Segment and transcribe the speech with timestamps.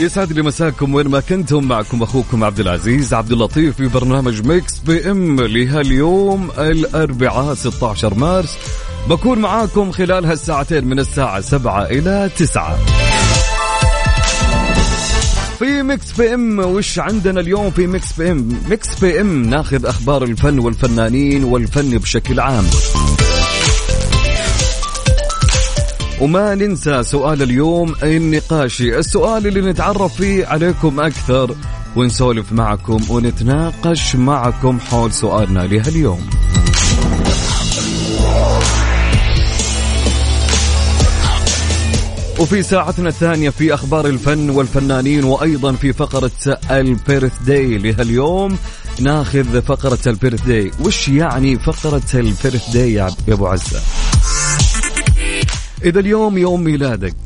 [0.00, 4.78] يسعد لي مساكم وين ما كنتم معكم أخوكم عبد العزيز عبد اللطيف في برنامج Mix
[4.78, 8.58] PM لهاليوم الأربعاء 16 مارس.
[9.08, 12.78] بكون معاكم خلال هالساعتين من الساعة 7 إلى 9
[15.58, 21.44] في Mix PM وش عندنا اليوم في Mix PM Mix PM ناخذ أخبار الفن والفنانين
[21.44, 22.64] والفن بشكل عام.
[26.20, 28.98] وما ننسى سؤال اليوم النقاشي.
[28.98, 31.54] السؤال اللي نتعرف فيه عليكم أكثر
[31.96, 36.30] ونسولف معكم ونتناقش معكم حول سؤالنا لهاليوم.
[42.40, 46.30] وفي ساعتنا الثانية في أخبار الفن والفنانين وأيضا في فقرة
[46.70, 48.58] ال birthday لهاليوم
[49.00, 53.80] ناخذ فقرة ال birthday وش يعني فقرة ال birthday يا أبو عزة؟
[55.84, 57.16] إذا اليوم يوم ميلادك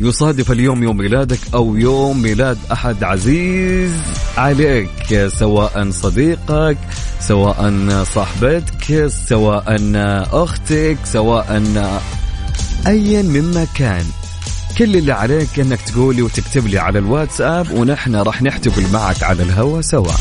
[0.00, 3.92] يصادف اليوم يوم ميلادك أو يوم ميلاد أحد عزيز
[4.36, 6.78] عليك سواء صديقك
[7.20, 9.76] سواء صاحبتك سواء
[10.32, 11.62] أختك سواء
[12.86, 14.04] أيا مما كان.
[14.78, 19.80] كل اللي عليك إنك تقولي وتكتب لي على الواتساب ونحن راح نحتفل معك على الهوا
[19.80, 20.12] سوا.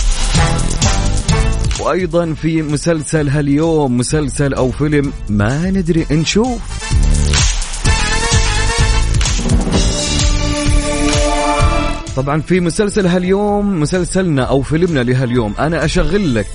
[1.79, 6.84] وأيضا في مسلسل هاليوم مسلسل أو فيلم ما ندري نشوف.
[12.15, 15.53] طبعا في مسلسل هاليوم مسلسلنا أو فيلمنا لهاليوم.
[15.59, 16.47] أنا أشغل لك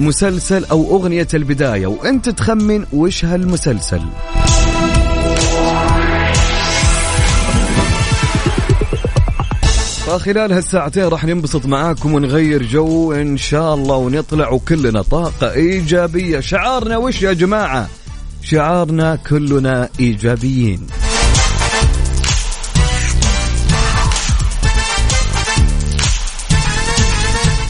[0.00, 4.00] مسلسل أو أغنية البداية وأنت تخمن وش هالمسلسل.
[10.06, 16.40] فخلال هالساعتين راح ننبسط معاكم ونغير جو إن شاء الله ونطلع وكلنا طاقة إيجابية.
[16.40, 17.88] شعارنا وش يا جماعة؟
[18.42, 20.86] شعارنا كلنا إيجابيين.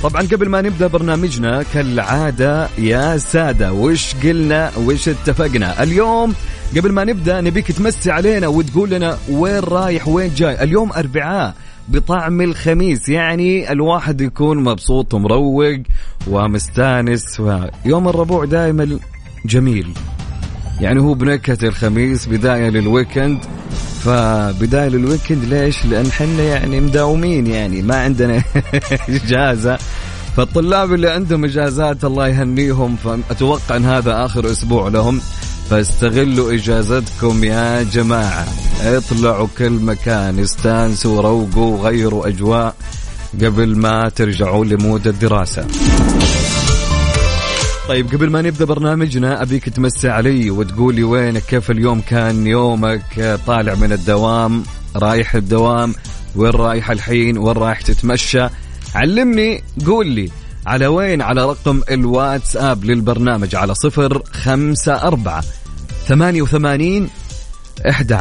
[0.03, 6.35] طبعا قبل ما نبدأ برنامجنا كالعادة يا سادة وش قلنا؟ وش اتفقنا؟ اليوم
[6.77, 10.63] قبل ما نبدأ نبيك تمسي علينا وتقول لنا وين رايح وين جاي.
[10.63, 11.55] اليوم أربعاء
[11.89, 15.79] بطعم الخميس يعني الواحد يكون مبسوط ومروق
[16.27, 17.43] ومستانس
[17.85, 18.99] يوم الربوع دائما
[19.47, 19.89] جميل.
[20.81, 23.39] يعني هو بنكهة الخميس بداية لل weekend.
[24.05, 28.43] فبداية لل weekend ليش؟ لأن حنا يعني مداومين يعني ما عندنا
[29.09, 29.79] إجازة.
[30.37, 35.21] فالطلاب اللي عندهم إجازات الله يهنيهم فأتوقع أن هذا آخر أسبوع لهم.
[35.71, 38.47] فاستغلوا إجازتكم يا جماعة.
[38.83, 42.75] اطلعوا كل مكان استانسوا وروقوا وغيروا أجواء
[43.43, 45.67] قبل ما ترجعوا لمود الدراسة.
[47.89, 53.75] طيب قبل ما نبدأ برنامجنا أبيك تمسي علي وتقولي وينك؟ كيف اليوم كان يومك؟ طالع
[53.75, 54.63] من الدوام
[54.97, 55.95] رايح الدوام
[56.37, 58.49] وين رايح الحين؟ وين رايح تتمشى؟
[58.95, 60.31] علمني قول لي
[60.67, 65.45] على وين؟ على رقم الواتساب للبرنامج على صفر خمسة أربعة
[66.07, 67.09] ثمانية وثمانين
[67.89, 68.13] أحد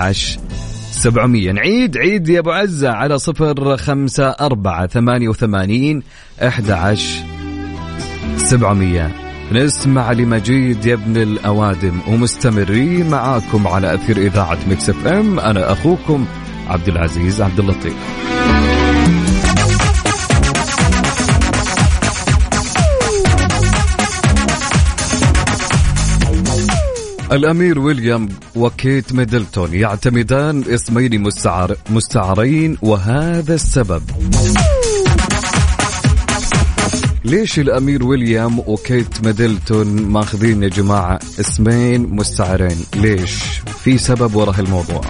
[0.91, 1.51] سبعمية.
[1.51, 6.03] نعيد عيد يا أبو عزة على صفر خمسة أربعة ثمانية وثمانين
[6.41, 7.19] أحد عشر
[8.37, 9.26] سبعمية.
[9.51, 15.39] نسمع لمجيد يا ابن الأوادم ومستمرين معاكم على أثير إذاعة Mix FM.
[15.39, 16.25] أنا أخوكم
[16.67, 17.93] عبد العزيز عبد اللطيف.
[27.31, 34.01] الأمير ويليام وكيت ميدلتون يعتمدان اسمين مستعار مستعارين وهذا السبب.
[37.27, 43.43] ليش الأمير ويليام وكيت ميدلتون ماخذين يا جماعة اسمين مستعارين ليش؟
[43.83, 45.01] في سبب وراء الموضوع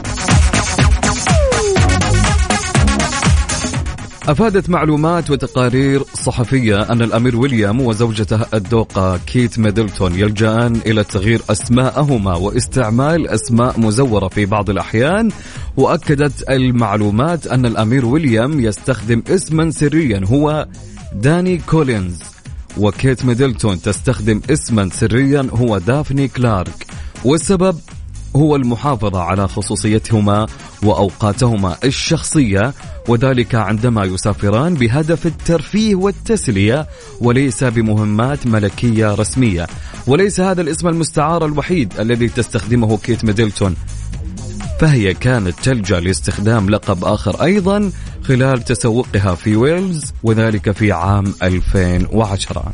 [4.28, 12.36] أفادت معلومات وتقارير صحفية أن الأمير ويليام وزوجته الدوقة كيت ميدلتون يلجأان إلى تغيير أسماءهما
[12.36, 15.30] واستعمال أسماء مزورة في بعض الأحيان
[15.78, 20.68] وأكدت المعلومات أن الأمير ويليام يستخدم اسما سريا هو
[21.14, 22.24] داني كولينز
[22.78, 26.88] وكيت ميدلتون تستخدم اسما سريا هو دافني كلارك
[27.26, 27.80] والسبب
[28.36, 30.48] هو المحافظة على خصوصيتهما
[30.84, 32.74] وأوقاتهما الشخصية
[33.08, 36.88] وذلك عندما يسافران بهدف الترفيه والتسلية
[37.22, 39.68] وليس بمهمات ملكية رسمية.
[40.08, 43.76] وليس هذا الاسم المستعار الوحيد الذي تستخدمه كيت ميدلتون.
[44.80, 47.92] فهي كانت تلجأ لاستخدام لقب آخر أيضا
[48.24, 52.72] خلال تسوقها في ويلز وذلك في عام 2010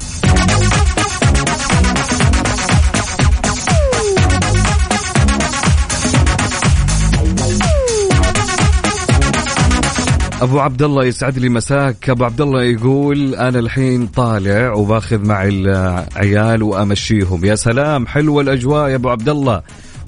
[10.41, 12.09] أبو عبد الله يسعد لي مساك.
[12.09, 17.45] أبو عبد الله يقول أنا الحين طالع وباخذ معي العيال وأمشيهم.
[17.45, 19.61] يا سلام حلوة الأجواء يا أبو عبد الله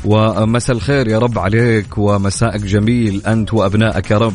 [0.05, 4.33] ومساء الخير يا رب عليك ومساءك جميل أنت وأبنائك يا رب.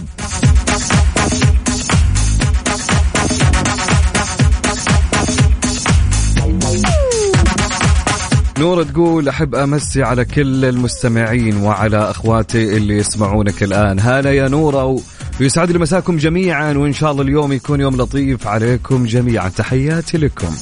[8.58, 14.00] نورة تقول أحب أمسي على كل المستمعين وعلى أخواتي اللي يسمعونك الآن.
[14.00, 15.00] هلا يا نورة
[15.40, 19.48] ويسعد لي مساكم جميعا وإن شاء الله اليوم يكون يوم لطيف عليكم جميعا.
[19.48, 20.56] تحياتي لكم.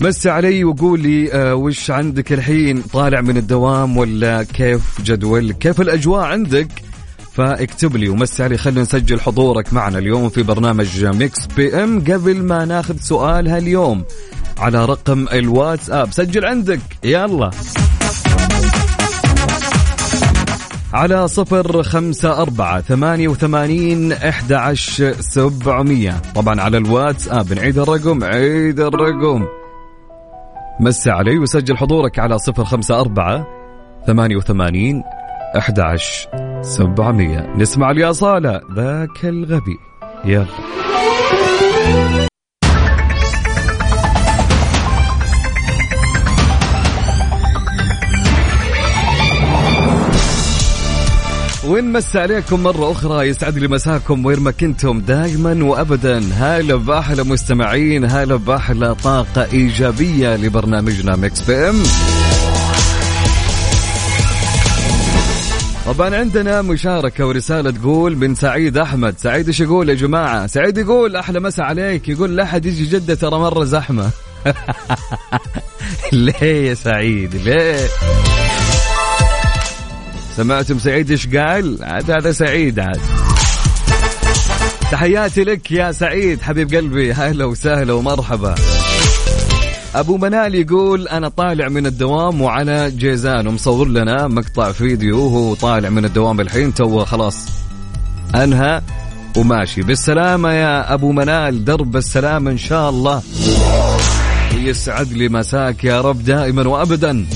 [0.00, 5.80] مسي علي وقول لي آه وش عندك الحين؟ طالع من الدوام ولا كيف جدول؟ كيف
[5.80, 6.68] الأجواء عندك؟
[7.32, 8.08] فاكتب لي.
[8.08, 12.00] ومسي علي خلينا نسجل حضورك معنا اليوم في برنامج Mix PM.
[12.00, 14.04] قبل ما ناخذ سؤال هاليوم
[14.58, 16.12] على رقم الواتساب.
[16.12, 16.80] سجل عندك.
[17.04, 17.50] يلا.
[20.92, 26.22] على صفر خمسة أربعة ثمانية وثمانين إحدى عشر سبعمية.
[26.34, 27.52] طبعا على الواتساب.
[27.52, 28.24] نعيد الرقم.
[28.24, 29.46] عيد الرقم.
[30.80, 33.46] مسي علي وسجل حضورك على صفر خمسة أربعة
[34.06, 35.02] ثمانية وثمانين
[35.58, 36.28] أحد عشر
[36.62, 37.54] سبعمية.
[37.56, 39.78] نسمع الأصالة ذاك الغبي.
[40.24, 40.46] يلا.
[51.66, 56.20] ونمسي عليكم مرة أخرى؟ يسعد لي مساكم وين ما كنتم دائما وأبدا.
[56.32, 61.82] هلا بأحلى مستمعين هلا بأحلى طاقة إيجابية لبرنامجنا Mix PM
[65.86, 69.18] طبعا عندنا مشاركة ورسالة تقول من سعيد أحمد.
[69.18, 72.08] سعيد إيش يقول يا جماعة؟ سعيد يقول أحلى مسا عليك.
[72.08, 74.10] يقول لا أحد يجي جدة ترى مرة زحمة.
[76.12, 77.88] ليه يا سعيد؟ ليه؟
[80.36, 83.00] سمعتم سعيد إيش قال؟ عاد هذا سعيد عاد.
[84.92, 87.12] تحياتي لك يا سعيد حبيب قلبي.
[87.12, 88.54] أهلا وسهلا ومرحبا.
[89.94, 95.88] أبو منال يقول أنا طالع من الدوام وعلى جيزان ومصور لنا مقطع فيديو وهو طالع
[95.88, 97.48] من الدوام الحين تو خلاص
[98.34, 98.80] أنهى
[99.36, 99.82] وماشي.
[99.82, 103.22] بالسلامة يا أبو منال درب السلامة إن شاء الله.
[104.54, 107.26] يسعد لي مساك يا رب دائما وابدا.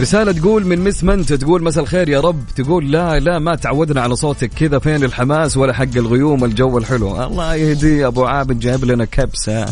[0.00, 2.44] رسالة تقول من مس منت تقول مساء الخير يا رب.
[2.56, 7.24] تقول لا لا ما تعودنا على صوتك كذا فين الحماس ولا حق الغيوم الجو الحلو.
[7.24, 9.66] الله يهدي أبو عابد جايب لنا كبسة.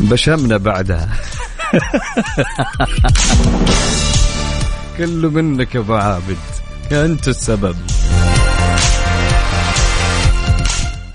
[0.00, 1.08] بشمنا بعدها.
[4.98, 6.36] كله منك أبو عابد.
[6.92, 7.76] انت السبب.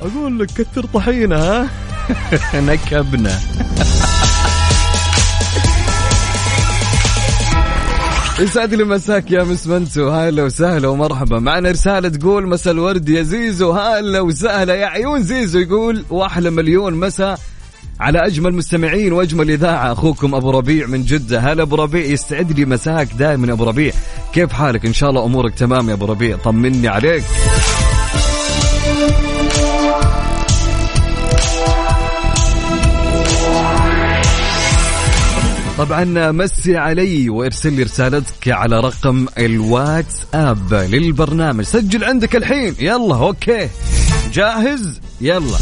[0.02, 1.70] أقول لك كثر طحينة ها؟
[2.62, 3.40] نكبنا.
[8.40, 10.10] يسعد لي مساك يا مس منتو.
[10.10, 11.40] هلا وسهلا ومرحبا.
[11.40, 13.72] معنا رسالة تقول مسا الورد يا زيزو.
[13.72, 14.76] هلا وسهلا.
[14.76, 17.38] يا عيون زيزو يقول واحلى مليون مسا
[18.00, 19.92] على أجمل مستمعين وأجمل إذاعة.
[19.92, 21.40] أخوكم أبو ربيع من جدة.
[21.40, 23.94] هلا أبو ربيع يستعد لي مساك دائما أبو ربيع.
[24.34, 26.38] كيف حالك؟ إن شاء الله أمورك تمام يا أبو ربيع.
[26.38, 27.24] طمني عليك.
[35.86, 41.64] طبعا مسي علي وارسل لي رسالتك على رقم الواتساب للبرنامج.
[41.64, 42.76] سجل عندك الحين.
[42.80, 43.70] يلا okay.
[44.34, 45.58] جاهز؟ يلا.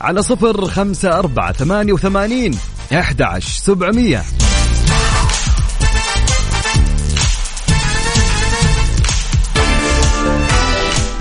[0.00, 2.58] على صفر خمسة أربعة ثمانية وثمانين
[2.92, 4.22] أحد عشر سبعمية.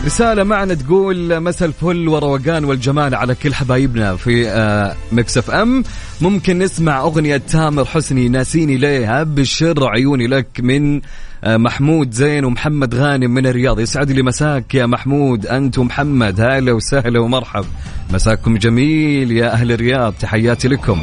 [0.05, 5.84] رسالة معنا تقول مسا الفل وروقان والجمال على كل حبايبنا في آه، Mix FM.
[6.22, 11.01] ممكن نسمع أغنية تامر حسني ناسيني ليه أبشر عيوني لك من
[11.43, 13.79] آه، محمود زين ومحمد غانم من الرياض.
[13.79, 17.65] يسعد لي مساك يا محمود أنت ومحمد هلا وسهلا ومرحب.
[18.13, 21.00] مساكم جميل يا أهل الرياض تحياتي لكم.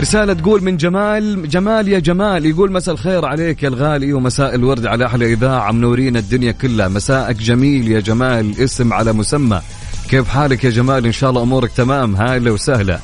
[0.00, 4.86] رسالة تقول من جمال جمال يا جمال يقول مساء الخير عليك يا الغالي ومساء الورد
[4.86, 6.88] على أحلى إذاعة منورين الدنيا كلها.
[6.88, 9.60] مساءك جميل يا جمال اسم على مسمى.
[10.08, 12.98] كيف حالك يا جمال؟ إن شاء الله أمورك تمام هلا وسهلا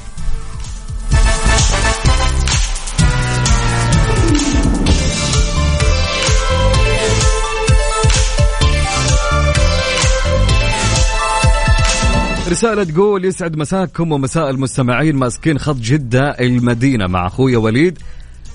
[12.63, 15.17] رسالة تقول يسعد مساكم ومساء المستمعين.
[15.17, 17.99] ماسكين خط جدة المدينة مع أخويا وليد.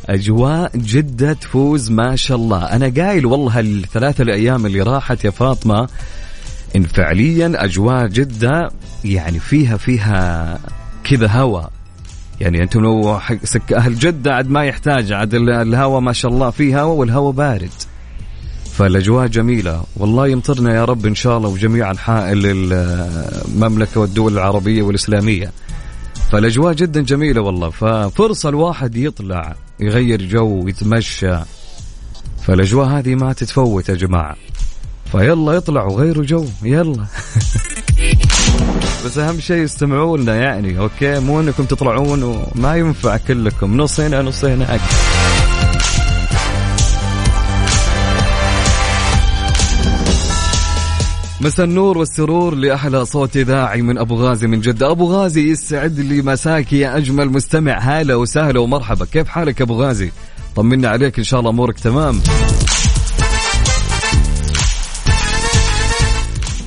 [0.06, 2.64] أجواء جدة تفوز ما شاء الله.
[2.64, 5.90] أنا قايل والله الثلاثة الأيام اللي راحت يا فاطمة
[6.76, 8.70] إن فعليا أجواء جدة
[9.06, 10.60] يعني فيها فيها
[11.04, 11.62] كذا هوا.
[12.42, 16.82] يعني أنتم لو سك أهل جدة عاد ما يحتاج عاد الهوا ما شاء الله فيه
[16.82, 17.72] هوا والهوا بارد.
[18.78, 19.84] فالأجواء جميلة.
[19.96, 25.52] والله يمطرنا يا رب إن شاء الله وجميع أنحاء المملكة والدول العربية والإسلامية.
[26.32, 27.70] فالأجواء جدا جميلة والله.
[27.70, 31.38] ففرصة الواحد يطلع يغير جو ويتمشى
[32.46, 34.36] فالأجواء هذه ما تتفوت يا جماعة.
[35.12, 36.46] فيلا اطلعوا غيروا جو.
[36.64, 37.06] يلا.
[39.06, 43.78] بس أهم شيء استمعوا لنا يعني okay؟ مو إنكم تطلعون وما ينفع كلكم.
[43.78, 44.82] نص هنا نص هناك.
[51.42, 54.92] مساء النور والسرور لأحلى صوت إذاعي من أبو غازي من جدة.
[54.92, 57.80] أبو غازي يسعد لي مساك يا أجمل مستمع.
[57.80, 59.06] هلا وسهلا ومرحبا.
[59.06, 60.12] كيف حالك أبو غازي؟
[60.56, 62.22] طمنا عليك إن شاء الله أمورك تمام.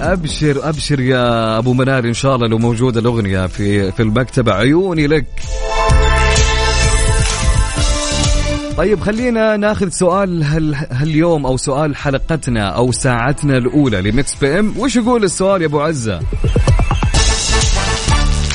[0.01, 4.53] أبشر أبشر يا أبو منال إن شاء الله لو موجودة الأغنية في في المكتبة.
[4.53, 5.27] عيوني لك.
[8.81, 10.45] طيب خلينا ناخذ سؤال
[10.91, 14.75] هاليوم أو سؤال حلقتنا أو ساعتنا الأولى لميكس بي إم.
[14.79, 16.21] وش يقول السؤال يا أبو عزة؟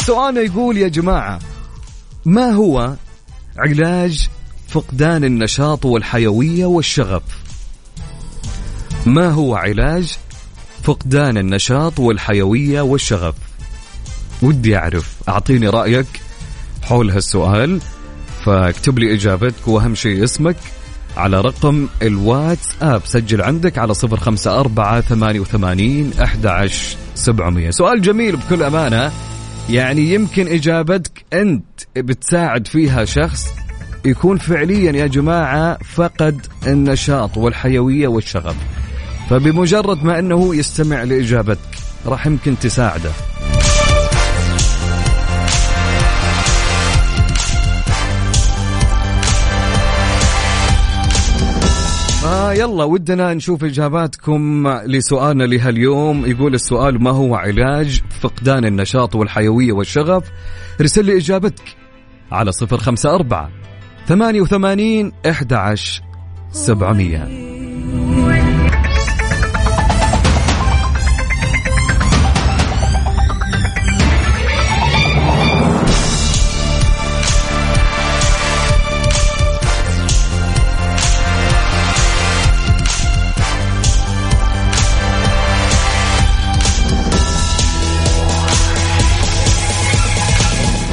[0.05, 1.39] سؤالنا يقول يا جماعة
[2.25, 2.95] ما هو
[3.57, 4.29] علاج
[4.67, 7.23] فقدان النشاط والحيوية والشغف؟
[9.05, 10.17] ما هو علاج
[10.83, 13.35] فقدان النشاط والحيوية والشغف؟
[14.41, 16.21] ودي أعرف أعطيني رأيك
[16.81, 17.81] حول هالسؤال.
[18.45, 20.55] فاكتب لي إجابتك وأهم شيء اسمك
[21.17, 26.69] على رقم الواتس اب سجل عندك على صفر خمسة أربعة ثمانية وثمانين أحد
[27.15, 27.71] سبعمية.
[27.71, 29.11] سؤال جميل بكل أمانة.
[29.69, 33.47] يعني يمكن إجابتك أنت بتساعد فيها شخص
[34.05, 38.55] يكون فعليا يا جماعة فقد النشاط والحيوية والشغف.
[39.29, 41.59] فبمجرد ما أنه يستمع لإجابتك
[42.05, 43.11] راح يمكن تساعده.
[52.25, 56.25] آه يلا ودنا نشوف إجاباتكم لسؤالنا لهاليوم.
[56.25, 60.23] يقول السؤال ما هو علاج فقدان النشاط والحيوية والشغف؟
[60.81, 61.75] ارسل لي إجابتك
[62.31, 63.49] على 054
[64.07, 66.03] 88 11
[66.51, 67.54] 700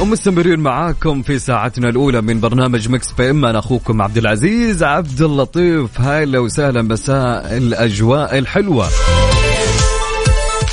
[0.03, 3.45] ومستمرين معاكم في ساعتنا الأولى من برنامج Mix PM.
[3.45, 6.01] أنا أخوكم عبد العزيز عبد اللطيف.
[6.01, 8.89] هلا وسهلا مساء الأجواء الحلوة.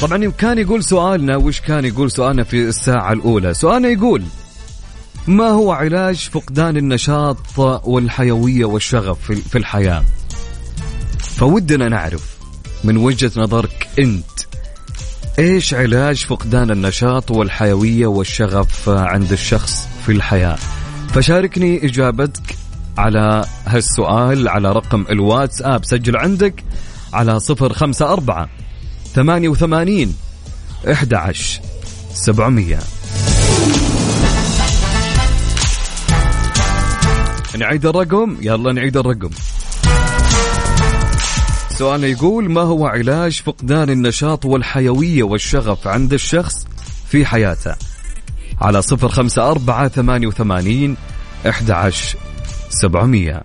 [0.01, 4.23] طبعا كان يقول سؤالنا وش كان يقول سؤالنا في الساعة الأولى؟ سؤالنا يقول
[5.27, 7.37] ما هو علاج فقدان النشاط
[7.83, 10.03] والحيوية والشغف في الحياة؟
[11.19, 12.37] فودنا نعرف
[12.83, 14.39] من وجهة نظرك أنت.
[15.39, 20.57] إيش علاج فقدان النشاط والحيوية والشغف عند الشخص في الحياة؟
[21.09, 22.55] فشاركني إجابتك
[22.97, 26.63] على هالسؤال على رقم الواتس اب سجل عندك
[27.13, 28.49] على صفر خمسة أربعة
[29.13, 30.15] ثمانية وثمانين
[30.91, 31.61] إحدى عشر
[32.13, 32.79] سبعمية.
[37.57, 39.29] نعيد الرقم؟ يلا نعيد الرقم.
[41.79, 46.67] سؤالنا يقول ما هو علاج فقدان النشاط والحيوية والشغف عند الشخص
[47.09, 47.75] في حياته؟
[48.61, 50.97] على صفر خمسة أربعة ثمانية وثمانين
[51.49, 52.17] أحد عشر
[52.69, 53.43] سبعمية.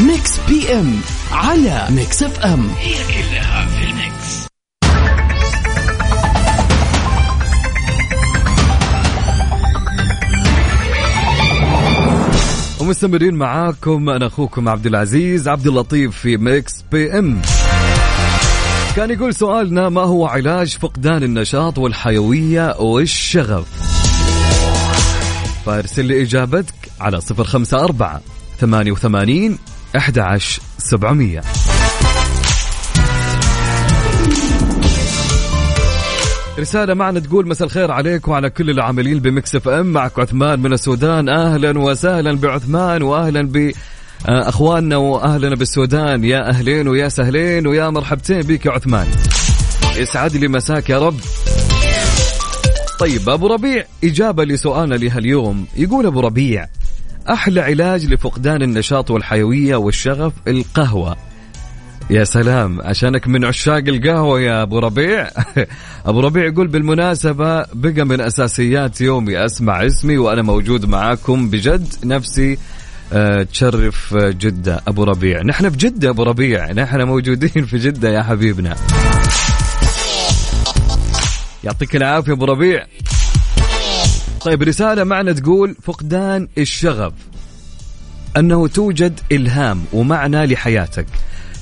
[0.00, 1.00] Mix P M
[1.32, 3.29] على Mix FM هي كلها
[12.90, 17.42] ومستمرين معاكم أنا أخوكم عبد العزيز عبد اللطيف في Mix PM.
[18.96, 23.66] كان يقول سؤالنا ما هو علاج فقدان النشاط والحيوية والشغف؟
[25.66, 28.20] فارسل لي إجابتك على 054
[28.60, 29.58] 88
[29.96, 31.40] 11700
[36.60, 39.86] رسالة معنا تقول مساء الخير عليك وعلى كل العاملين ب Mix FM.
[39.86, 41.28] معك عثمان من السودان.
[41.28, 43.72] أهلا وسهلا بعثمان واهلا ب
[44.26, 46.24] أخواننا واهلنا بالسودان.
[46.24, 49.06] يا أهلين ويا سهلين ويا مرحبتين بك يا عثمان.
[49.96, 51.20] يسعد لي مساك يا رب.
[52.98, 55.66] طيب أبو ربيع إجابة لسؤالنا لهاليوم.
[55.76, 56.66] يقول أبو ربيع
[57.30, 61.16] أحلى علاج لفقدان النشاط والحيوية والشغف القهوة.
[62.10, 65.30] يا سلام عشانك من عشاق القهوة يا أبو ربيع.
[66.06, 72.58] أبو ربيع يقول بالمناسبة بقى من أساسيات يومي أسمع اسمي وأنا موجود معاكم بجد نفسي
[73.12, 74.82] أه تشرف جدة.
[74.88, 78.76] أبو ربيع نحن في جدة أبو ربيع نحن موجودين في جدة يا حبيبنا.
[81.64, 82.86] يعطيك العافية أبو ربيع.
[84.40, 87.12] طيب رسالة معنا تقول فقدان الشغف
[88.36, 91.06] أنه توجد إلهام ومعنى لحياتك.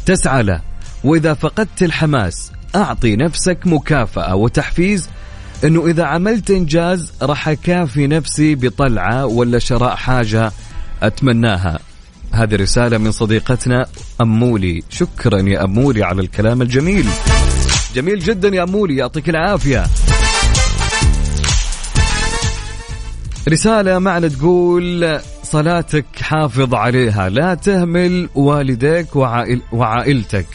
[0.08, 0.60] تسعى له.
[1.04, 5.08] وإذا فقدت الحماس أعطي نفسك مكافأة وتحفيز
[5.64, 10.52] أنه إذا عملت إنجاز راح أكافي نفسي بطلعة ولا شراء حاجة
[11.02, 11.78] أتمناها.
[12.32, 13.86] هذه رسالة من صديقتنا
[14.20, 14.82] أمولي.
[14.90, 17.06] شكرا يا أمولي على الكلام الجميل.
[17.94, 19.84] جميل جدا يا أمولي يعطيك العافية.
[23.48, 25.20] رسالة معنا تقول
[25.52, 27.28] صلاتك حافظ عليها.
[27.28, 30.46] لا تهمل والديك وعائل وعائلتك.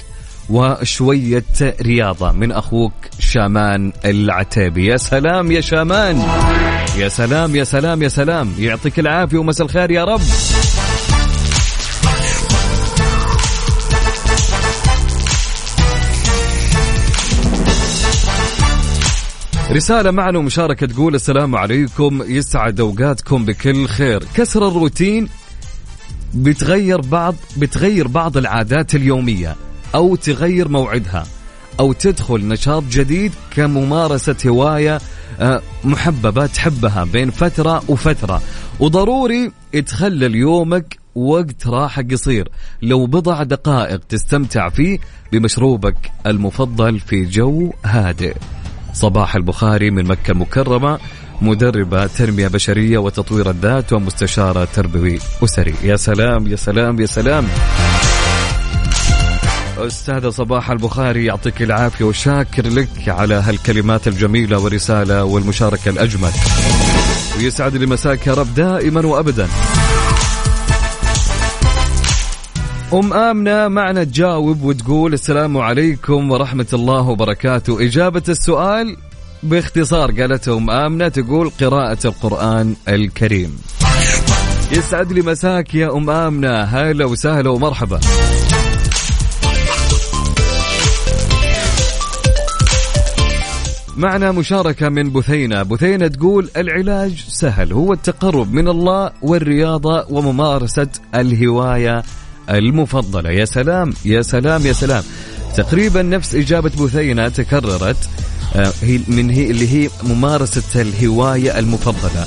[0.49, 1.43] وشوية
[1.81, 4.85] رياضة من أخوك شامان العتيبي.
[4.85, 6.23] يا سلام يا شامان.
[6.97, 8.55] يا سلام يا سلام يا سلام.
[8.59, 10.21] يعطيك العافية ومساء الخير يا رب.
[19.73, 22.23] رسالة معنا ومشاركة تقول السلام عليكم.
[22.27, 24.23] يسعد أوقاتكم بكل خير.
[24.35, 25.29] كسر الروتين
[26.33, 29.55] بتغير بعض بتغير بعض العادات اليومية
[29.95, 31.25] أو تغير موعدها
[31.79, 34.99] أو تدخل نشاط جديد كممارسة هواية
[35.39, 38.41] آه، محببة تحبها بين فترة وفترة.
[38.79, 39.51] وضروري
[39.85, 42.49] تخلل يومك وقت راحة قصير.
[42.81, 44.99] لو بضع دقائق تستمتع فيه
[45.31, 48.35] بمشروبك المفضل في جو هادئ.
[48.93, 50.99] صباح البخاري من مكة المكرمة
[51.41, 55.75] مدربة تنمية بشرية وتطوير الذات ومستشارة تربوي أسري.
[55.83, 57.47] يا سلام يا سلام يا سلام.
[59.77, 66.31] أستاذة صباح البخاري يعطيك العافية وشاكر لك على هالكلمات الجميلة والرسالة والمشاركة الأجمل.
[67.37, 69.47] ويسعد لي مساك يا رب دائما وأبدا.
[72.93, 77.85] أم آمنة معنا تجاوب وتقول السلام عليكم ورحمة الله وبركاته.
[77.85, 78.97] إجابة السؤال
[79.43, 83.57] باختصار قالت أم آمنة تقول قراءة القرآن الكريم.
[84.71, 86.61] يسعد لي مساك يا أم آمنة.
[86.61, 87.99] هلا وسهلا ومرحبا.
[93.97, 95.63] معنا مشاركة من بثينة.
[95.63, 102.03] بثينة تقول العلاج سهل هو التقرب من الله والرياضة وممارسة الهواية
[102.49, 103.29] المفضلة.
[103.31, 105.03] يا سلام يا سلام يا سلام.
[105.57, 108.09] تقريبا نفس إجابة بثينة تكررت
[108.55, 112.25] آه، هي من هي اللي هي ممارسة الهواية المفضلة.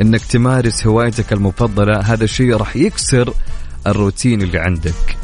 [0.00, 3.34] إنك تمارس هوايتك المفضلة هذا الشيء راح يكسر
[3.86, 5.16] الروتين اللي عندك.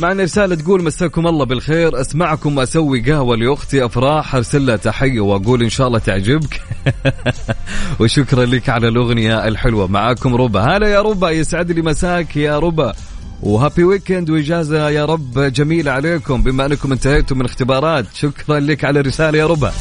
[0.00, 2.00] معنا رسالة تقول مساكم الله بالخير.
[2.00, 6.60] أسمعكم أسوي قهوة لأختي أفراح أرسل لها تحية وأقول إن شاء الله تعجبك.
[8.00, 9.86] وشكرا لك على الأغنية الحلوة.
[9.86, 10.60] معاكم ربا.
[10.60, 12.92] هلا يا ربا يسعد لي مساك يا ربا.
[13.42, 16.42] وهابي ويكند وإجازة يا رب جميلة عليكم.
[16.42, 19.72] بما أنكم انتهيتم من اختبارات شكرا لك على الرسالة يا ربا.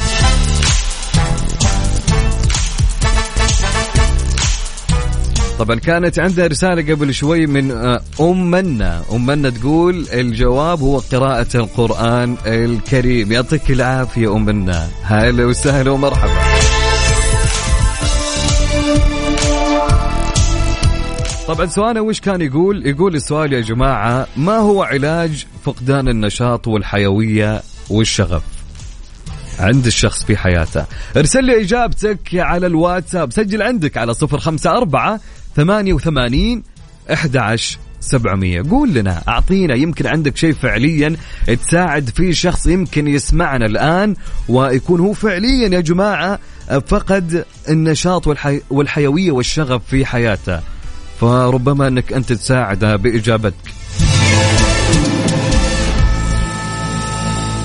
[5.59, 10.97] طبعا كانت عندها رسالة قبل شوي من آه، أم منا أم منا تقول الجواب هو
[10.97, 13.31] قراءة القرآن الكريم.
[13.31, 16.39] يعطيك العافية أم منا هلا وسهلا ومرحبا.
[21.47, 27.61] طبعا سؤالنا وش كان يقول؟ يقول السؤال يا جماعة ما هو علاج فقدان النشاط والحيوية
[27.89, 28.43] والشغف؟
[29.59, 30.85] عند الشخص في حياته.
[31.17, 33.31] ارسل لي إجابتك على الواتساب.
[33.31, 35.19] سجل عندك على صفر خمسة أربعة
[35.55, 36.63] ثمانية وثمانين
[37.13, 37.38] أحد
[37.99, 41.15] 700 قول لنا أعطينا يمكن عندك شيء فعليا
[41.67, 44.15] تساعد فيه شخص يمكن يسمعنا الآن
[44.49, 46.39] ويكون هو فعليا يا جماعة
[46.88, 48.62] فقد النشاط والحي...
[48.69, 50.59] والحيوية والشغف في حياته.
[51.21, 53.73] فربما أنك أنت تساعده بإجابتك.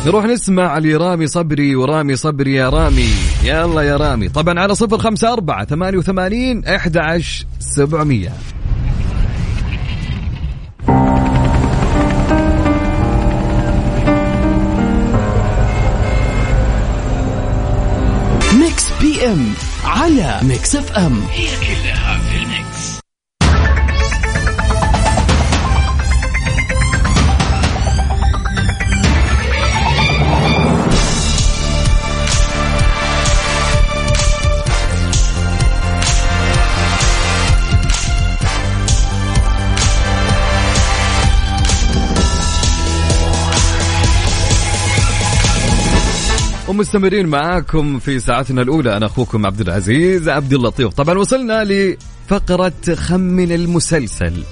[0.07, 3.34] نروح نسمع لرامي صبري ورامي صبري يا رامي.
[3.45, 4.29] يلا يا رامي.
[4.29, 8.33] طبعا على صفر خمسة أربعة ثمانية وثمانين أحد عشر سبعمية.
[18.61, 19.53] Mix PM
[19.85, 21.21] على Mix FM.
[21.33, 22.34] هي كلها في
[46.75, 48.97] ومستمرين معاكم في ساعتنا الأولى.
[48.97, 50.95] أنا أخوكم عبد العزيز عبد اللطيف.
[50.95, 54.43] طبعا وصلنا لفقرة خمن المسلسل.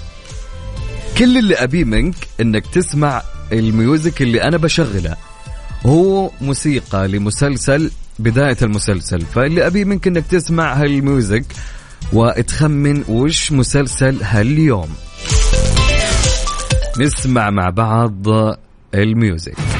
[1.18, 5.16] كل اللي أبيه منك أنك تسمع ال music اللي أنا بشغله.
[5.86, 9.20] هو موسيقى لمسلسل بداية المسلسل.
[9.20, 11.44] فاللي أبيه منك أنك تسمع هال music
[12.12, 14.88] وتخمن وش مسلسل هاليوم.
[16.98, 18.26] نسمع مع بعض
[18.94, 19.71] الميوزك.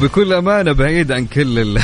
[0.00, 1.78] شوف بكل أمانة بعيد عن كل ال...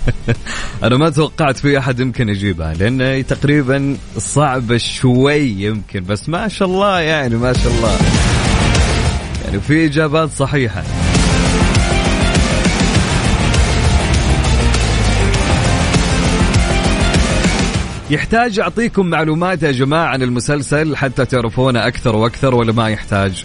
[0.84, 6.68] أنا ما توقعت في أحد يمكن يجيبها لأن تقريبا صعبة شوي يمكن بس ما شاء
[6.68, 7.98] الله يعني ما شاء الله
[9.44, 10.82] يعني في إجابات صحيحة
[18.10, 23.44] يحتاج أعطيكم معلومات يا جماعة عن المسلسل حتى تعرفونه أكثر وأكثر ولا ما يحتاج؟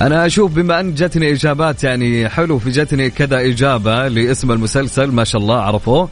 [0.00, 5.24] أنا أشوف بما أن جتني إجابات يعني حلو في جتني كذا إجابة لاسم المسلسل ما
[5.24, 6.08] شاء الله عرفوه.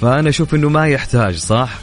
[0.00, 1.78] فأنا أشوف إنه ما يحتاج صح؟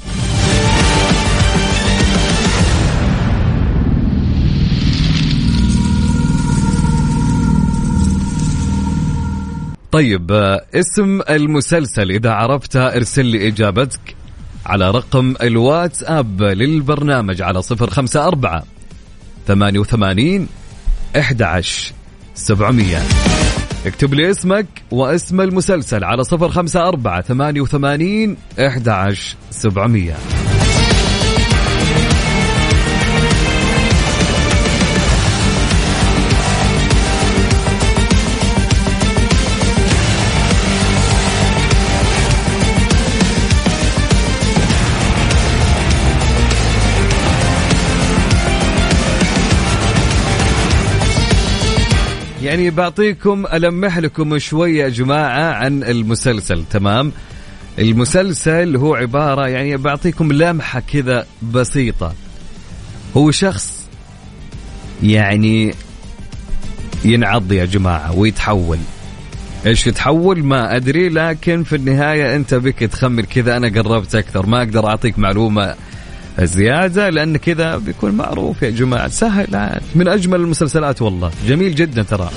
[9.91, 10.31] طيب
[10.75, 14.15] اسم المسلسل إذا عرفتها ارسل لي إجابتك
[14.65, 18.63] على رقم الواتساب للبرنامج على صفر خمسة أربعة
[19.47, 20.47] ثمانية وثمانين
[21.19, 21.93] 11
[22.35, 22.97] 700
[23.85, 28.89] اكتب لي اسمك واسم المسلسل على صفر خمسة أربعة ثمانية وثمانين أحد
[29.51, 30.46] سبعمية.
[52.41, 57.11] يعني بعطيكم ألمح لكم شوية يا جماعة عن المسلسل تمام؟
[57.79, 62.13] المسلسل هو عبارة يعني بعطيكم لمحة كذا بسيطة.
[63.17, 63.87] هو شخص
[65.03, 65.73] يعني
[67.05, 68.79] ينعض يا جماعة ويتحول.
[69.65, 74.57] إيش يتحول؟ ما أدري لكن في النهاية أنت بك تخمن كذا أنا قربت أكثر ما
[74.57, 75.75] أقدر أعطيك معلومة
[76.41, 79.07] زيادة لأن كذا بيكون معروف يا جماعة.
[79.07, 81.31] سهل من أجمل المسلسلات والله.
[81.47, 82.29] جميل جدا ترى.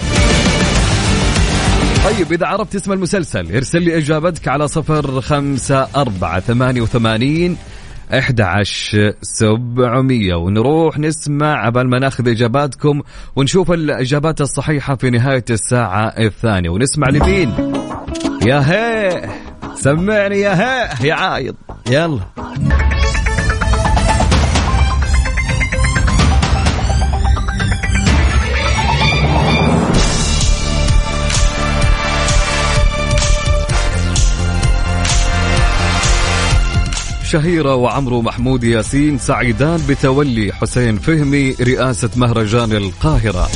[2.04, 7.56] طيب إذا عرفت اسم المسلسل ارسل لي إجابتك على صفر خمسة أربعة ثمانية وثمانين
[8.14, 8.42] أحد
[9.22, 10.34] سبعمية.
[10.34, 13.02] ونروح نسمع عبال ما ناخذ إجاباتكم
[13.36, 16.70] ونشوف الإجابات الصحيحة في نهاية الساعة الثانية.
[16.70, 17.52] ونسمع لمين؟
[18.46, 19.22] يا هي.
[19.74, 21.08] سمعني يا هي.
[21.08, 21.54] يا عايض.
[21.90, 22.20] يلا.
[37.30, 43.48] شهيرة وعمرو محمود ياسين سعيدان بتولي حسين فهمي رئاسة مهرجان القاهرة.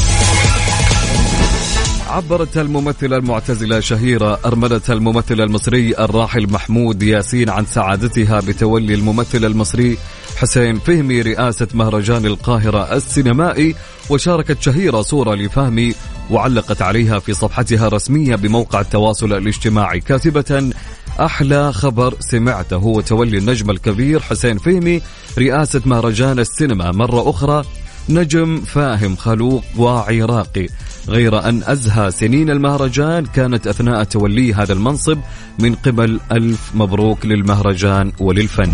[2.08, 9.98] عبرت الممثلة المعتزلة شهيرة أرملة الممثل المصري الراحل محمود ياسين عن سعادتها بتولي الممثل المصري
[10.36, 13.74] حسين فهمي رئاسة مهرجان القاهرة السينمائي
[14.10, 15.94] وشاركت شهيرة صورة لفهمي
[16.30, 20.72] وعلقت عليها في صفحتها الرسمية بموقع التواصل الاجتماعي كاتبة
[21.20, 25.02] أحلى خبر سمعته هو تولي النجم الكبير حسين فهمي
[25.38, 26.92] رئاسة مهرجان السينما.
[26.92, 27.64] مرة أخرى
[28.08, 30.66] نجم فاهم خلوق واعي راقي.
[31.08, 35.18] غير أن أزهى سنين المهرجان كانت أثناء تولي هذا المنصب
[35.58, 38.72] من قبل ألف مبروك للمهرجان وللفن.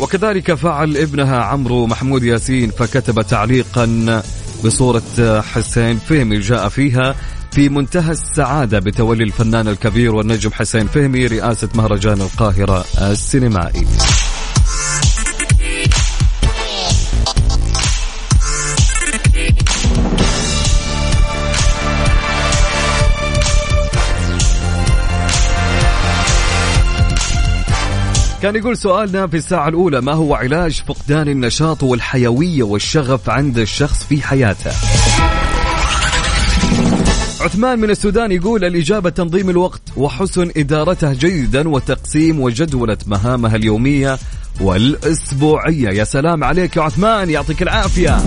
[0.00, 4.22] وكذلك فعل ابنها عمرو محمود ياسين فكتب تعليقا
[4.64, 6.40] بصورة حسين فهمي.
[6.40, 7.14] جاء فيها
[7.54, 13.86] في منتهى السعادة بتولي الفنان الكبير والنجم حسين فهمي رئاسة مهرجان القاهرة السينمائي.
[28.42, 34.04] كان يقول سؤالنا في الساعة الأولى ما هو علاج فقدان النشاط والحيوية والشغف عند الشخص
[34.04, 34.72] في حياته؟
[37.44, 44.18] عثمان من السودان يقول الإجابة تنظيم الوقت وحسن إدارته جيدا وتقسيم وجدولة مهامها اليومية
[44.60, 45.88] والأسبوعية.
[45.88, 48.18] يا سلام عليك يا عثمان يعطيك العافية.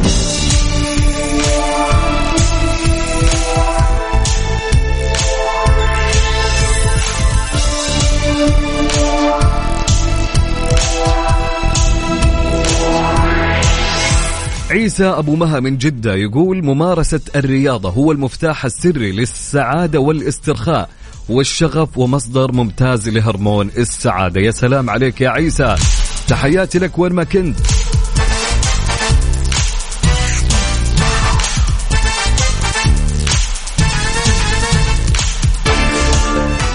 [14.77, 20.89] عيسى أبو مها من جدة يقول ممارسة الرياضة هو المفتاح السري للسعادة والاسترخاء
[21.29, 24.41] والشغف ومصدر ممتاز لهرمون السعادة.
[24.41, 25.75] يا سلام عليك يا عيسى.
[26.27, 27.57] تحياتي لك وين ما كنت.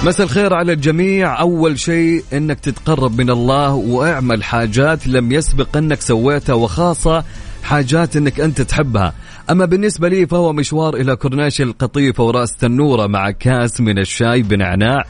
[0.04, 1.40] مساء الخير على الجميع.
[1.40, 7.24] أول شيء أنك تتقرب من الله واعمل حاجات لم يسبق أنك سويتها وخاصة
[7.62, 9.14] حاجات إنك أنت تحبها.
[9.50, 15.04] أما بالنسبة لي فهو مشوار إلى كورناش القطيفه وراس تنوره مع كاس من الشاي بنعناع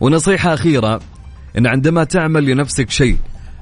[0.00, 1.00] ونصيحة أخيرة
[1.58, 3.16] إن عندما تعمل لنفسك شيء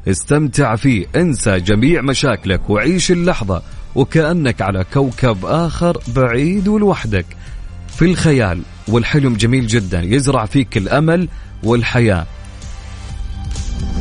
[0.08, 3.62] استمتع فيه انسى جميع مشاكلك وعيش اللحظة
[3.94, 7.26] وكأنك على كوكب آخر بعيد ولوحدك
[7.88, 11.28] في الخيال والحلم جميل جدا يزرع فيك الأمل
[11.62, 12.26] والحياة.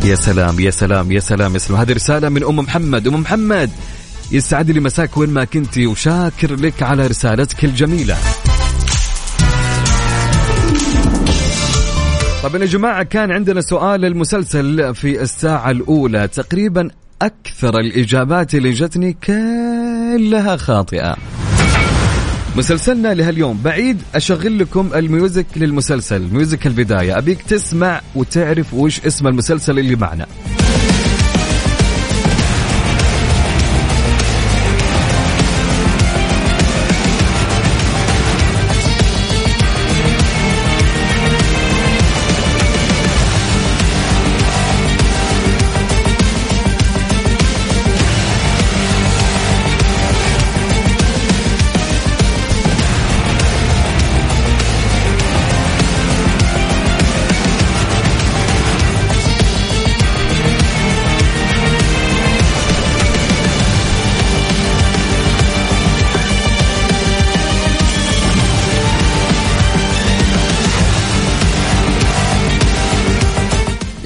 [0.05, 1.79] يا سلام يا سلام يا سلام يا سلام.
[1.79, 3.07] هذه رسالة من أم محمد.
[3.07, 3.69] أم محمد
[4.31, 8.17] يسعد لي مساك وين ما كنتي وشاكر لك على رسالتك الجميلة.
[12.43, 16.27] طبعا يا جماعة كان عندنا سؤال المسلسل في الساعة الأولى.
[16.27, 16.89] تقريبا
[17.21, 21.15] أكثر الإجابات اللي جتني كلها خاطئة.
[22.55, 27.17] مسلسلنا لهاليوم بعيد أشغل لكم ال music للمسلسل music البداية.
[27.17, 30.25] أبيك تسمع وتعرف وش اسم المسلسل اللي معنا.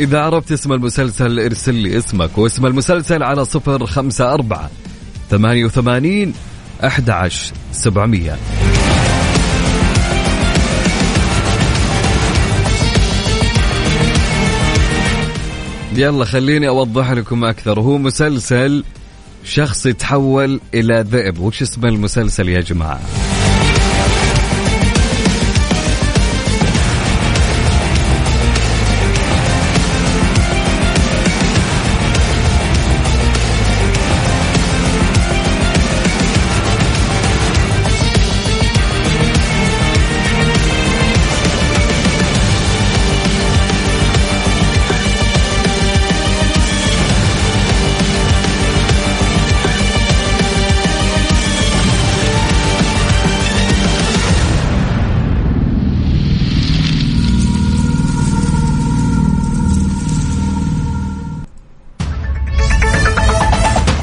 [0.10, 4.69] إذا عرفت اسم المسلسل ارسل لي اسمك واسم المسلسل على صفر خمسة أربعة
[5.30, 6.34] ثمانية وثمانين
[6.84, 8.38] أحد عشر سبعمية.
[15.95, 17.80] يلا خليني أوضح لكم أكثر.
[17.80, 18.84] هو مسلسل
[19.43, 21.39] شخص يتحول إلى ذئب.
[21.39, 23.29] وش اسم المسلسل يا جماعة؟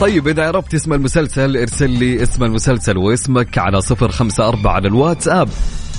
[0.06, 4.88] طيب إذا عرفت اسم المسلسل ارسل لي اسم المسلسل واسمك على صفر خمسة أربعة على
[4.88, 5.48] الواتساب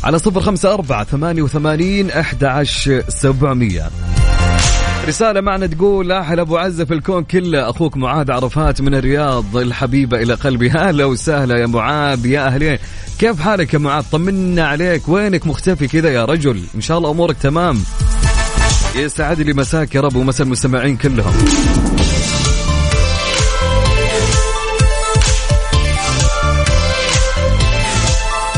[0.03, 3.89] على صفر خمسة أربعة ثمانية وثمانين أحد عشر سبعمية.
[5.07, 10.21] رسالة معنا تقول أحلى أبو عزة في الكون كله أخوك معاذ عرفات من الرياض الحبيبة
[10.21, 10.69] إلى قلبي.
[10.69, 12.77] هلا وسهلا يا معاذ يا أهلين.
[13.19, 17.37] كيف حالك يا معاذ طمنا عليك وينك مختفي كذا يا رجل؟ إن شاء الله أمورك
[17.37, 17.79] تمام.
[18.95, 21.33] يسعد لي مساك يا رب ومسا المستمعين كلهم.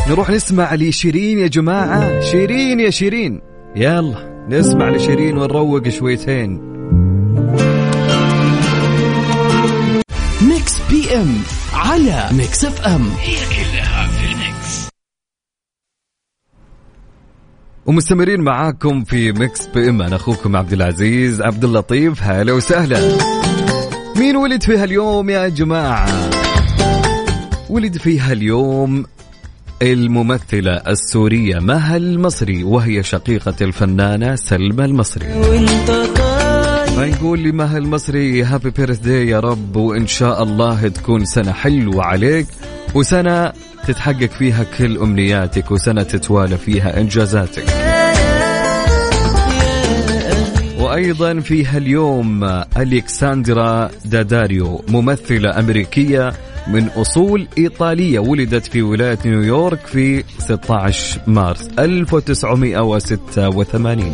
[0.09, 2.21] نروح نسمع لشيرين يا جماعة.
[2.21, 3.41] شيرين يا شيرين.
[3.75, 4.45] يلا.
[4.49, 6.59] نسمع لشيرين ونروق شويتين.
[10.41, 11.35] Mix PM
[11.73, 13.09] على Mix FM.
[13.19, 14.89] هي كلها في ال mix.
[17.85, 20.01] ومستمرين معاكم في Mix PM.
[20.01, 22.23] أنا أخوكم عبد العزيز عبد اللطيف.
[22.23, 23.17] هلا وسهلا.
[24.17, 26.29] مين ولد فيها اليوم يا جماعة؟
[27.69, 29.05] ولد فيها اليوم
[29.81, 35.27] الممثلة السورية مها المصري وهي شقيقة الفنانة سلمى المصري.
[36.95, 42.03] فنقول لي مها المصري هابي بيرث داي يا رب وإن شاء الله تكون سنة حلوة
[42.03, 42.47] عليك
[42.95, 43.53] وسنة
[43.87, 47.65] تتحقق فيها كل أمنياتك وسنة تتوالى فيها إنجازاتك.
[50.79, 52.43] وأيضا فيها اليوم
[52.77, 56.33] ألكساندرا داداريو ممثلة أمريكية
[56.73, 64.13] من أصول إيطالية ولدت في ولاية نيويورك في 16 مارس 1986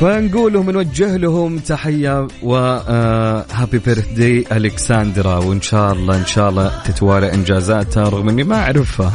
[0.00, 6.72] فنقول لهم نوجه لهم تحية وهابي بيرث داي ألكساندرا وإن شاء الله إن شاء الله
[6.84, 9.12] تتوالى إنجازاتها رغم إني ما أعرفها.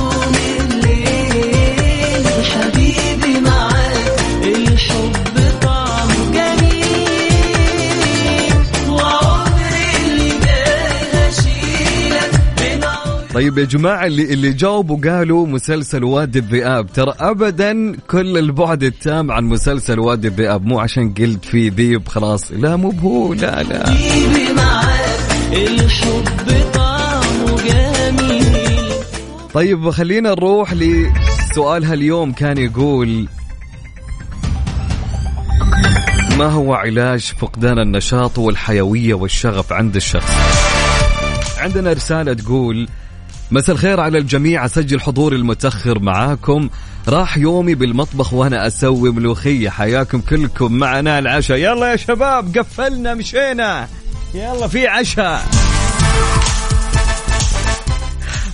[13.41, 16.93] طيب يا جماعة اللي اللي جاوبوا قالوا مسلسل وادي الذئاب.
[16.93, 20.65] ترى أبدا كل البعد التام عن مسلسل وادي الذئاب.
[20.65, 22.51] مو عشان قلت في ذيب خلاص.
[22.51, 23.85] لا مو بهو لا لا.
[29.53, 33.27] طيب خلينا نروح لسؤالها اليوم كان يقول
[36.37, 40.31] ما هو علاج فقدان النشاط والحيوية والشغف عند الشخص؟
[41.57, 42.87] عندنا رسالة تقول
[43.51, 44.65] مساء الخير على الجميع.
[44.65, 46.69] أسجل حضوري المتأخر معاكم.
[47.07, 49.69] راح يومي بالمطبخ وأنا أسوي ملوخية.
[49.69, 51.57] حياكم كلكم معنا العشاء.
[51.57, 53.87] يلا يا شباب قفلنا مشينا.
[54.33, 55.45] يلا في عشاء.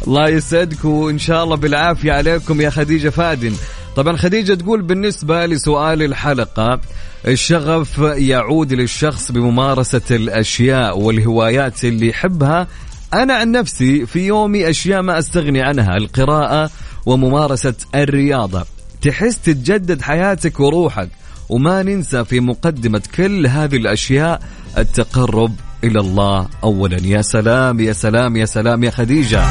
[0.08, 3.54] الله يسعدك وإن شاء الله بالعافية عليكم يا خديجة فادن.
[3.96, 6.80] طبعا خديجة تقول بالنسبة لسؤال الحلقة
[7.28, 12.68] الشغف يعود للشخص بممارسة الأشياء والهوايات اللي يحبها
[13.14, 16.72] أنا عن نفسي في يومي أشياء ما أستغني عنها القراءة
[17.06, 18.66] وممارسة الرياضة.
[19.02, 21.10] تحس تتجدد حياتك وروحك
[21.50, 24.42] وما ننسى في مقدمة كل هذه الأشياء
[24.78, 26.48] التقرب إلى الله.
[26.64, 29.44] أولا يا سلام يا سلام يا سلام يا خديجة.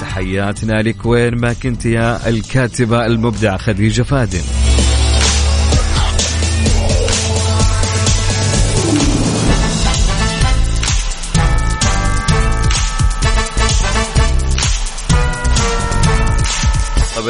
[0.00, 4.42] تحياتنا لك وين ما كنت يا الكاتبة المبدعة خديجة فادن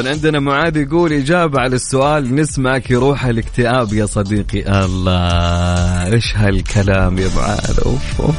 [0.01, 4.85] طبعا عندنا معاذ يقول إجابة على السؤال نسمعك يروح الاكتئاب يا صديقي.
[4.85, 8.37] الله إيش هالكلام يا معاذ؟ أوف أوف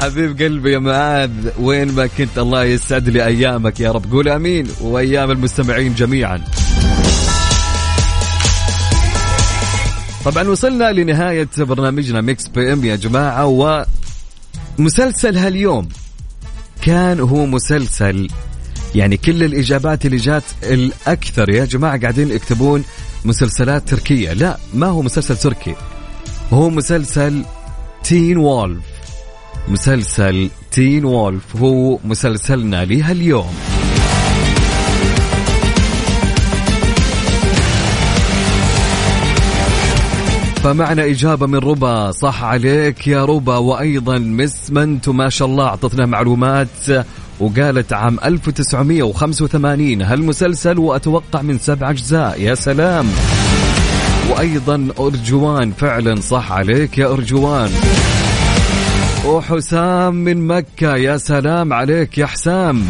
[0.02, 4.12] حبيب قلبي يا معاذ وين ما كنت الله يسعد لي أيامك يا رب.
[4.12, 6.44] قول أمين وأيام المستمعين جميعا.
[10.24, 13.46] طبعا وصلنا لنهاية برنامجنا Mix PM يا جماعة
[14.78, 15.88] ومسلسل هاليوم
[16.82, 18.28] كان هو مسلسل
[18.94, 21.50] يعني كل الإجابات اللي جات الأكثر.
[21.50, 22.84] يا جماعة قاعدين يكتبون
[23.24, 24.32] مسلسلات تركية.
[24.32, 25.74] لا ما هو مسلسل تركي.
[26.52, 27.44] هو مسلسل
[28.04, 28.84] تين وولف.
[29.68, 33.54] مسلسل تين وولف هو مسلسلنا لها اليوم
[40.62, 42.10] فمعنا إجابة من ربا.
[42.10, 43.56] صح عليك يا ربا.
[43.56, 46.68] وأيضا مس منتو ما شاء الله أعطتنا معلومات
[47.40, 52.40] وقالت عام 1985 هالمسلسل وأتوقع من سبع أجزاء.
[52.40, 53.06] يا سلام.
[54.30, 57.70] وأيضا أرجوان فعلا صح عليك يا أرجوان.
[59.26, 62.84] وحسام من مكة يا سلام عليك يا حسام.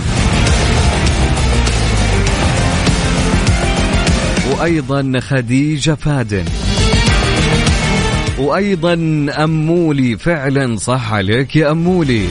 [4.53, 6.45] وأيضا خديجة فادن.
[8.38, 8.95] وأيضا
[9.45, 12.26] أمولي فعلا صح عليك يا أمولي.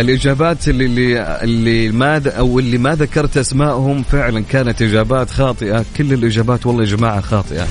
[0.00, 5.84] الإجابات اللي اللي, اللي ما أو اللي ما ذكرت اسمائهم فعلا كانت إجابات خاطئة.
[5.96, 7.64] كل الإجابات والله يا جماعة خاطئة.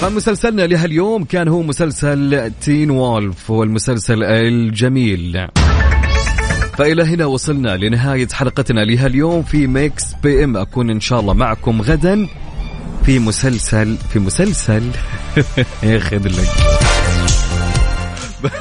[0.00, 5.46] فمسلسلنا لهاليوم كان هو مسلسل تين وولف والمسلسل الجميل.
[6.78, 12.28] فإلى هنا وصلنا لنهاية حلقتنا لهاليوم في Mix PM أكون إن شاء الله معكم غدا
[13.06, 14.82] في مسلسل في مسلسل.
[15.82, 16.85] ياخذ لك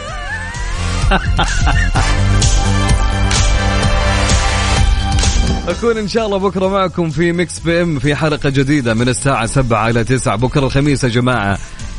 [5.68, 9.90] أكون إن شاء الله بكرة معكم في Mix PM في حلقة جديدة من الساعة 7
[9.90, 11.58] إلى 9 بكرة الخميس يا جماعة.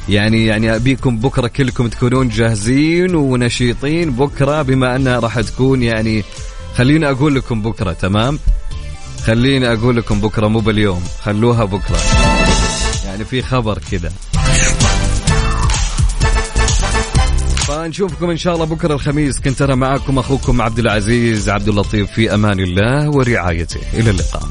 [0.09, 4.11] يعني يعني أبيكم بكرة كلكم تكونون جاهزين ونشيطين.
[4.11, 6.25] بكرة بما أنها راح تكون يعني
[6.77, 8.39] خليني أقول لكم بكرة تمام؟
[9.25, 11.99] خليني أقول لكم بكرة مو باليوم خلوها بكرة.
[13.07, 14.13] يعني في خبر كذا
[17.67, 19.41] فنشوفكم إن شاء الله بكرة الخميس.
[19.41, 23.81] كنت أنا معكم أخوكم عبد العزيز عبد اللطيف في أمان الله ورعايته.
[23.95, 24.49] إلى اللقاء.